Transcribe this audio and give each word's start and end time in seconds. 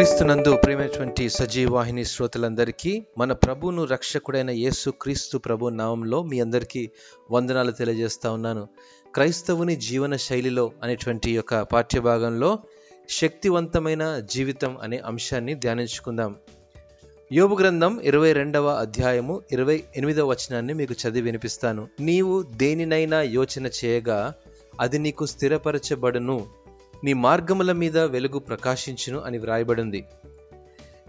క్రీస్తునందు 0.00 0.56
ప్రేమైనటువంటి 0.56 1.28
సజీవాహిని 1.28 2.04
శ్రోతలందరికీ 2.04 3.06
మన 3.18 3.32
ప్రభువును 3.32 3.84
రక్షకుడైన 3.84 4.50
యేసు 4.50 4.90
క్రీస్తు 4.90 5.38
ప్రభు 5.38 5.68
నామంలో 5.68 6.22
మీ 6.22 6.40
అందరికీ 6.40 6.90
వందనాలు 7.30 7.70
తెలియజేస్తా 7.70 8.30
ఉన్నాను. 8.30 8.68
క్రైస్తవుని 9.14 9.76
జీవన 9.76 10.16
శైలిలో 10.16 10.72
అనేటువంటి 10.82 11.34
యొక్క 11.34 11.62
పాఠ్యభాగంలో 11.62 12.58
శక్తివంతమైన 13.08 14.18
జీవితం 14.18 14.78
అనే 14.82 14.98
అంశాన్ని 14.98 15.54
ధ్యానించుకుందాం. 15.54 16.36
యోబు 17.32 17.54
గ్రంథం 17.54 18.00
ఇరవై 18.00 18.32
రెండవ 18.32 18.68
అధ్యాయము 18.68 19.42
ఇరవై 19.52 19.84
ఎనిమిదవ 19.96 20.26
వచనాన్ని 20.26 20.74
మీకు 20.74 20.92
చదివి 20.92 21.20
వినిపిస్తాను. 21.20 21.88
నీవు 22.00 22.42
దేనినైనా 22.42 23.22
యోచన 23.22 23.70
చేయగా 23.84 24.34
అది 24.80 24.98
నీకు 24.98 25.26
స్థిరపరచబడును. 25.26 26.46
నీ 27.04 27.12
మార్గముల 27.12 27.72
మీద 27.72 27.98
వెలుగు 27.98 28.38
ప్రకాశించును 28.38 29.20
అని 29.20 29.38
వ్రాయబడింది. 29.38 30.04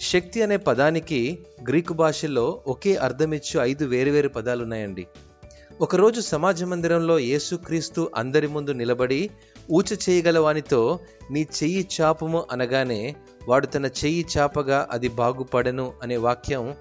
శక్తి 0.00 0.42
అనే 0.42 0.56
పదానికి 0.56 1.38
గ్రీకు 1.68 1.94
భాషలో 1.94 2.62
ఒకే 2.66 2.96
అర్థమిచ్చు 2.96 3.60
ఐదు 3.60 3.84
వేరువేరు 3.84 4.28
పదాలు 4.28 4.62
ఉన్నాయండి 4.62 5.06
ఒకరోజు 5.80 6.20
సమాజ 6.20 6.64
మందిరంలో 6.64 7.18
యేసుక్రీస్తు 7.18 8.10
అందరి 8.16 8.46
ముందు 8.46 8.70
నిలబడి 8.70 9.30
ఊచ 9.72 9.90
చేయగల 10.04 10.38
వానితో 10.38 10.98
నీ 11.30 11.46
చెయ్యి 11.62 11.88
చాపము 11.94 12.46
అనగానే 12.52 13.14
వాడు 13.48 13.66
తన 13.66 13.86
చెయ్యి 13.86 14.26
చాపగా 14.38 14.88
అది 14.90 15.08
బాగుపడను 15.08 15.92
అనే 16.02 16.16
వాక్యం 16.16 16.74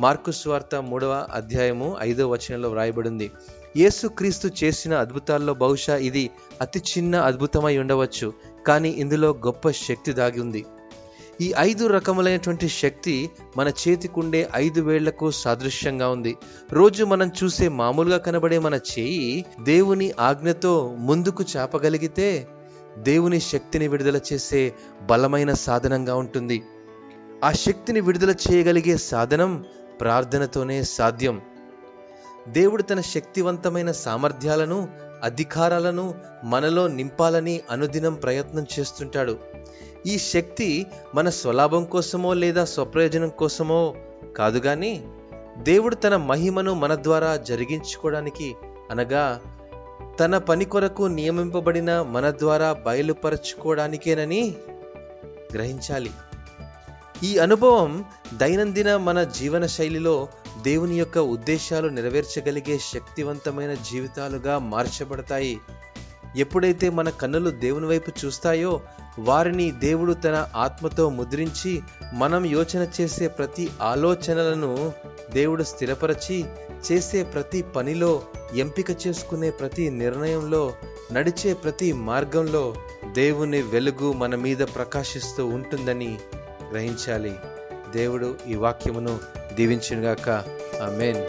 మార్కు 0.00 0.30
స్వార్త 0.30 0.76
మూడవ 0.76 1.26
అధ్యాయము 1.32 1.96
ఐదవ 2.00 2.28
వచనంలో 2.32 2.68
వ్రాయబడింది. 2.68 3.30
యేసుక్రీస్తు 3.76 4.50
చేసిన 4.64 4.94
అద్భుతాల్లో 4.94 5.54
బహుశా 5.54 5.96
ఇది 5.96 6.30
అతి 6.60 6.78
చిన్న 6.78 7.16
అద్భుతమై 7.16 7.78
ఉండవచ్చు 7.78 8.32
కానీ 8.66 8.88
ఇందులో 8.88 9.30
గొప్ప 9.30 9.70
శక్తి 9.70 10.12
దాగి 10.12 10.40
ఉంది. 10.40 10.64
ఈ 11.40 11.54
ఐదు 11.58 11.86
రకములైనటువంటి 11.86 12.68
శక్తి 12.68 13.30
మన 13.56 13.68
చేతికుండే 13.68 14.48
ఐదు 14.54 14.80
వేళ్ళకు 14.80 15.30
సాదృశ్యంగా 15.30 16.08
ఉంది. 16.08 16.36
రోజు 16.72 17.04
మనం 17.04 17.30
చూసే 17.44 17.68
మామూలుగా 17.68 18.18
కనబడే 18.18 18.58
మన 18.58 18.74
చేయి 18.74 19.44
దేవుని 19.62 20.12
ఆజ్ఞతో 20.20 20.94
ముందుకు 20.98 21.44
చాపగలిగితే 21.56 22.46
దేవుని 22.98 23.40
శక్తిని 23.40 23.88
విడుదల 23.88 24.20
చేసే 24.32 24.72
బలమైన 25.02 25.52
సాధనంగా 25.52 26.16
ఉంటుంది. 26.16 26.62
ఆ 27.44 27.52
శక్తిని 27.52 28.00
విడుదల 28.00 28.30
చేయగలిగే 28.30 28.96
సాధనం 28.96 29.64
ప్రార్థనతోనే 30.00 30.82
సాధ్యం. 30.82 31.40
దేవుడు 32.50 32.82
తన 32.82 33.00
శక్తివంతమైన 33.00 33.90
సామర్థ్యాలను 33.90 34.88
అధికారాలను 35.22 36.14
మనలో 36.44 36.88
నింపాలని 36.88 37.60
అనుదినం 37.70 38.14
ప్రయత్నం 38.14 38.66
చేస్తుంటాడు. 38.78 39.38
ఈ 40.06 40.18
శక్తి 40.18 40.86
మన 41.14 41.28
స్వలాభం 41.28 41.84
కోసమో 41.84 42.34
లేదా 42.34 42.64
స్వప్రయోజనం 42.64 43.28
కోసమో 43.28 43.94
కాదు 44.36 44.58
కానీ 44.58 45.04
దేవుడు 45.58 45.94
తన 45.94 46.16
మహిమను 46.16 46.74
మన 46.74 46.94
ద్వారా 46.94 47.36
జరిగించుకోవడానికి 47.36 48.54
అనగా 48.90 49.40
తన 50.20 50.38
పని 50.38 50.64
కొరకు 50.64 51.02
నియమింపబడిన 51.02 52.02
మన 52.02 52.30
ద్వారా 52.30 52.72
బయలుపరచుకోవడానికేనని 52.72 54.54
గ్రహించాలి. 55.54 56.10
ఈ 57.24 57.38
అనుభవం 57.38 58.04
దైనందిన 58.34 58.96
మన 58.96 59.22
జీవన 59.22 59.66
శైలిలో 59.66 60.28
దేవుని 60.62 60.98
యొక్క 60.98 61.18
ఉద్దేశాలు 61.18 61.88
నెరవేర్చగలిగే 61.88 62.78
శక్తివంతమైన 62.78 63.74
జీవితాలుగా 63.74 64.58
మార్చబడతాయి. 64.58 65.60
ఎప్పుడైతే 66.36 66.90
మన 66.90 67.10
కన్నులు 67.10 67.50
దేవుని 67.50 67.86
వైపు 67.86 68.12
చూస్తాయో 68.24 68.80
వారిని 69.18 69.70
దేవుడు 69.70 70.12
తన 70.12 70.48
ఆత్మతో 70.56 71.10
ముద్రించి 71.10 71.82
మనం 72.14 72.44
యోచన 72.44 72.86
చేసే 73.00 73.28
ప్రతి 73.28 73.70
ఆలోచనలను 73.82 74.92
దేవుడు 75.30 75.62
స్థిరపరచి 75.62 76.44
చేసే 76.92 77.22
ప్రతి 77.22 77.62
పనిలో 77.62 78.22
ఎంపిక 78.54 78.86
చేసుకునే 79.06 79.50
ప్రతి 79.50 79.90
నిర్ణయంలో 79.90 80.72
నడిచే 81.12 81.52
ప్రతి 81.52 81.92
మార్గంలో 81.92 82.74
దేవుని 83.12 83.62
వెలుగు 83.62 84.12
మన 84.12 84.34
మీద 84.34 84.58
ప్రకాశిస్తూ 84.58 85.46
ఉంటుందని 85.46 86.18
గ్రహించాలి. 86.72 87.38
దేవుడు 87.92 88.36
ఈ 88.48 88.54
వాక్యమును 88.54 89.20
దీవించగాక 89.54 90.28
ఆ 90.82 90.88
మెయిన్ 90.90 91.22